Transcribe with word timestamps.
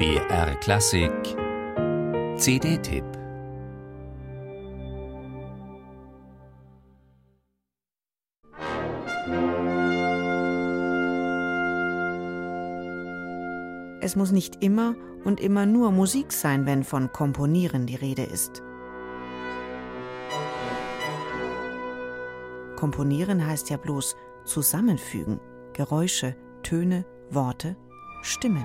BR 0.00 0.54
Klassik 0.60 1.12
CD-Tipp 2.38 3.04
Es 14.00 14.16
muss 14.16 14.32
nicht 14.32 14.64
immer 14.64 14.94
und 15.24 15.38
immer 15.38 15.66
nur 15.66 15.90
Musik 15.90 16.32
sein, 16.32 16.64
wenn 16.64 16.82
von 16.82 17.12
Komponieren 17.12 17.84
die 17.84 17.96
Rede 17.96 18.22
ist. 18.22 18.62
Komponieren 22.76 23.46
heißt 23.46 23.68
ja 23.68 23.76
bloß 23.76 24.16
zusammenfügen, 24.46 25.40
Geräusche, 25.74 26.36
Töne, 26.62 27.04
Worte, 27.28 27.76
Stimmen. 28.22 28.64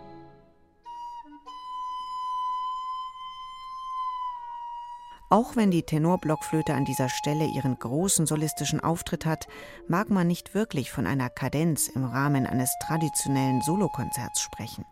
Auch 5.31 5.55
wenn 5.55 5.71
die 5.71 5.83
Tenorblockflöte 5.83 6.73
an 6.73 6.83
dieser 6.83 7.07
Stelle 7.07 7.45
ihren 7.45 7.79
großen 7.79 8.25
solistischen 8.25 8.81
Auftritt 8.81 9.25
hat, 9.25 9.47
mag 9.87 10.09
man 10.09 10.27
nicht 10.27 10.53
wirklich 10.53 10.91
von 10.91 11.07
einer 11.07 11.29
Kadenz 11.29 11.87
im 11.87 12.03
Rahmen 12.03 12.45
eines 12.45 12.75
traditionellen 12.85 13.61
Solokonzerts 13.61 14.41
sprechen. 14.41 14.83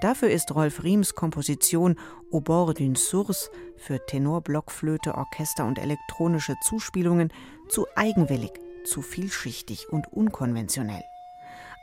Dafür 0.00 0.30
ist 0.30 0.54
Rolf 0.54 0.84
Riems 0.84 1.16
Komposition 1.16 1.98
Au 2.30 2.40
bord 2.40 2.78
d'une 2.78 2.94
source 2.94 3.50
für 3.76 3.98
Tenor, 4.06 4.42
Blockflöte, 4.42 5.16
Orchester 5.16 5.66
und 5.66 5.80
elektronische 5.80 6.54
Zuspielungen 6.62 7.32
zu 7.68 7.86
eigenwillig, 7.96 8.52
zu 8.84 9.02
vielschichtig 9.02 9.88
und 9.90 10.06
unkonventionell. 10.12 11.02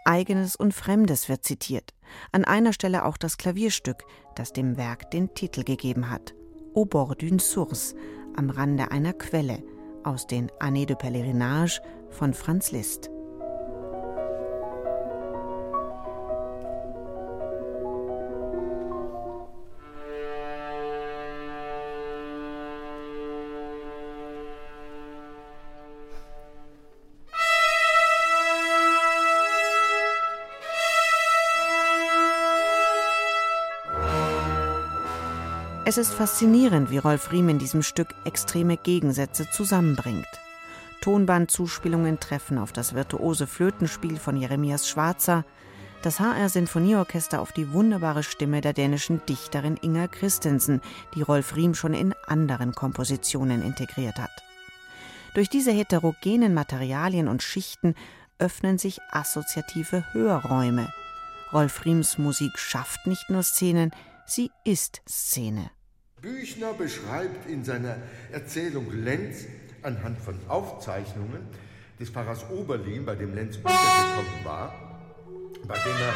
Eigenes 0.06 0.56
und 0.56 0.74
Fremdes 0.74 1.28
wird 1.28 1.44
zitiert, 1.44 1.94
an 2.32 2.46
einer 2.46 2.72
Stelle 2.72 3.04
auch 3.04 3.18
das 3.18 3.38
Klavierstück, 3.38 4.06
das 4.36 4.54
dem 4.54 4.78
Werk 4.78 5.12
den 5.12 5.34
Titel 5.34 5.66
gegeben 5.66 6.10
hat. 6.10 6.34
Au 6.74 6.86
bord 6.86 7.16
d'une 7.18 7.40
source, 7.40 7.96
am 8.38 8.50
Rande 8.50 8.90
einer 8.90 9.12
Quelle, 9.12 9.62
aus 10.06 10.26
den 10.26 10.48
Années 10.62 10.86
de 10.86 10.96
Pèlerinage 10.96 11.82
von 12.10 12.34
Franz 12.34 12.72
Liszt. 12.72 13.11
Es 35.84 35.98
ist 35.98 36.14
faszinierend, 36.14 36.92
wie 36.92 37.00
Rolf 37.00 37.32
Riem 37.32 37.50
in 37.50 37.58
diesem 37.58 37.82
Stück 37.82 38.14
extreme 38.24 38.78
Gegensätze 38.78 39.50
zusammenbringt. 39.50 40.28
Tonbandzuspielungen 41.02 42.20
treffen 42.20 42.60
auf 42.60 42.72
das 42.72 42.94
virtuose 42.94 43.48
Flötenspiel 43.48 44.18
von 44.18 44.38
Jeremias 44.38 44.88
Schwarzer, 44.88 45.44
das 46.04 46.20
HR 46.20 46.50
Sinfonieorchester 46.50 47.42
auf 47.42 47.52
die 47.52 47.74
wunderbare 47.74 48.22
Stimme 48.22 48.62
der 48.62 48.74
dänischen 48.74 49.26
Dichterin 49.28 49.76
Inger 49.76 50.08
Christensen, 50.08 50.82
die 51.16 51.24
Rolf 51.24 51.56
Riem 51.56 51.74
schon 51.74 51.96
in 51.96 52.14
anderen 52.28 52.74
Kompositionen 52.76 53.64
integriert 53.64 54.20
hat. 54.20 54.44
Durch 55.34 55.50
diese 55.50 55.72
heterogenen 55.72 56.54
Materialien 56.54 57.28
und 57.28 57.42
Schichten 57.42 57.96
öffnen 58.38 58.78
sich 58.78 59.00
assoziative 59.12 60.04
Hörräume. 60.14 60.94
Rolf 61.52 61.86
Riems 61.86 62.20
Musik 62.20 62.60
schafft 62.60 63.08
nicht 63.08 63.32
nur 63.32 63.42
Szenen, 63.42 63.92
Sie 64.34 64.50
ist 64.64 65.02
Szene. 65.10 65.72
Büchner 66.22 66.72
beschreibt 66.72 67.50
in 67.50 67.66
seiner 67.66 67.98
Erzählung 68.32 68.90
Lenz 69.04 69.44
anhand 69.84 70.22
von 70.22 70.40
Aufzeichnungen 70.48 71.50
des 72.00 72.12
Pfarrers 72.12 72.50
Oberlin, 72.50 73.06
bei 73.06 73.16
dem 73.16 73.36
Lenz 73.36 73.58
untergekommen 73.58 74.46
war, 74.46 74.74
bei 75.68 75.76
dem 75.76 75.98
er 75.98 76.14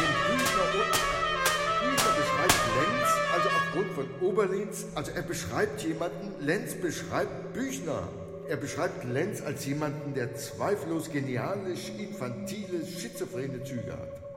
den 0.00 0.36
Büchner, 0.36 0.64
Büchner 1.84 2.12
beschreibt 2.18 2.60
Lenz, 2.80 3.08
also 3.32 3.48
aufgrund 3.50 3.92
von 3.92 4.28
Oberlins, 4.28 4.86
also 4.96 5.12
er 5.12 5.22
beschreibt 5.22 5.80
jemanden, 5.82 6.44
Lenz 6.44 6.74
beschreibt 6.74 7.52
Büchner. 7.52 8.08
Er 8.48 8.56
beschreibt 8.56 9.04
Lenz 9.04 9.42
als 9.42 9.64
jemanden, 9.64 10.14
der 10.14 10.34
zweifellos 10.34 11.12
geniale, 11.12 11.70
infantile, 11.70 12.84
schizophrene 12.84 13.62
Züge 13.62 13.92
hat. 13.92 14.31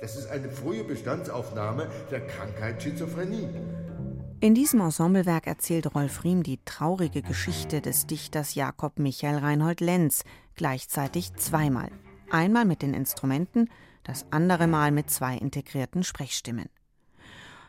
Das 0.00 0.16
ist 0.16 0.30
eine 0.30 0.50
frühe 0.50 0.82
Bestandsaufnahme 0.82 1.90
der 2.10 2.26
Krankheit 2.26 2.82
Schizophrenie. 2.82 3.48
In 4.40 4.54
diesem 4.54 4.80
Ensemblewerk 4.80 5.46
erzählt 5.46 5.94
Rolf 5.94 6.24
Riem 6.24 6.42
die 6.42 6.58
traurige 6.64 7.20
Geschichte 7.20 7.82
des 7.82 8.06
Dichters 8.06 8.54
Jakob 8.54 8.98
Michael 8.98 9.36
Reinhold 9.36 9.80
Lenz, 9.80 10.24
gleichzeitig 10.54 11.34
zweimal. 11.34 11.90
Einmal 12.30 12.64
mit 12.64 12.80
den 12.80 12.94
Instrumenten, 12.94 13.68
das 14.02 14.24
andere 14.30 14.66
Mal 14.66 14.90
mit 14.90 15.10
zwei 15.10 15.36
integrierten 15.36 16.02
Sprechstimmen. 16.02 16.70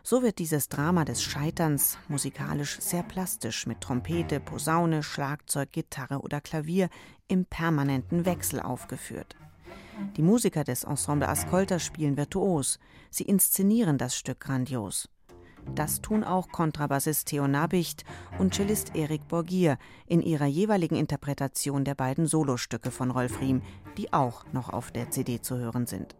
So 0.02 0.24
wird 0.24 0.40
dieses 0.40 0.70
Drama 0.70 1.04
des 1.04 1.22
Scheiterns 1.22 1.98
musikalisch 2.08 2.80
sehr 2.80 3.04
plastisch 3.04 3.68
mit 3.68 3.82
Trompete, 3.82 4.40
Posaune, 4.40 5.04
Schlagzeug, 5.04 5.74
Gitarre 5.74 6.20
oder 6.22 6.40
Klavier 6.40 6.90
im 7.28 7.46
permanenten 7.46 8.26
Wechsel 8.26 8.62
aufgeführt. 8.62 9.36
Die 10.18 10.22
Musiker 10.22 10.64
des 10.64 10.84
Ensemble 10.84 11.28
Ascolta 11.28 11.80
spielen 11.80 12.18
virtuos, 12.18 12.80
sie 13.10 13.24
inszenieren 13.24 13.98
das 13.98 14.16
Stück 14.16 14.40
grandios. 14.40 15.10
Das 15.76 16.02
tun 16.02 16.24
auch 16.24 16.50
Kontrabassist 16.50 17.28
Theo 17.28 17.48
Nabicht 17.48 18.04
und 18.40 18.54
Cellist 18.54 18.96
Erik 18.96 19.28
Borgier 19.28 19.78
in 20.08 20.22
ihrer 20.22 20.48
jeweiligen 20.48 20.96
Interpretation 20.96 21.86
der 21.86 21.96
beiden 21.96 22.26
Solostücke 22.26 22.92
von 22.92 23.12
Rolf 23.12 23.40
Riem, 23.40 23.62
die 23.98 24.12
auch 24.12 24.44
noch 24.54 24.70
auf 24.70 24.92
der 24.92 25.12
CD 25.12 25.42
zu 25.42 25.58
hören 25.58 25.86
sind. 25.86 26.16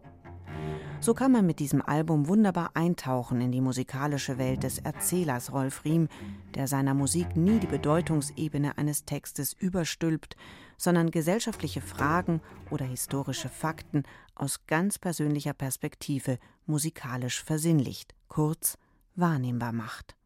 So 1.00 1.14
kann 1.14 1.32
man 1.32 1.44
mit 1.44 1.58
diesem 1.58 1.82
Album 1.82 2.28
wunderbar 2.28 2.70
eintauchen 2.74 3.40
in 3.40 3.50
die 3.50 3.60
musikalische 3.60 4.38
Welt 4.38 4.62
des 4.62 4.78
Erzählers 4.78 5.52
Rolf 5.52 5.84
Riem, 5.84 6.08
der 6.54 6.68
seiner 6.68 6.94
Musik 6.94 7.34
nie 7.34 7.58
die 7.58 7.66
Bedeutungsebene 7.66 8.78
eines 8.78 9.04
Textes 9.04 9.52
überstülpt, 9.52 10.36
sondern 10.82 11.12
gesellschaftliche 11.12 11.80
Fragen 11.80 12.40
oder 12.70 12.84
historische 12.84 13.48
Fakten 13.48 14.02
aus 14.34 14.66
ganz 14.66 14.98
persönlicher 14.98 15.52
Perspektive 15.52 16.40
musikalisch 16.66 17.44
versinnlicht, 17.44 18.16
kurz 18.26 18.76
wahrnehmbar 19.14 19.70
macht. 19.70 20.16